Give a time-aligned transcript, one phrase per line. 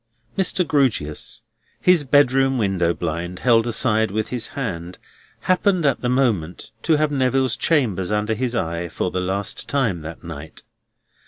[0.35, 0.67] Mr.
[0.67, 1.43] Grewgious,
[1.79, 4.97] his bedroom window blind held aside with his hand,
[5.41, 10.01] happened at the moment to have Neville's chambers under his eye for the last time
[10.01, 10.63] that night.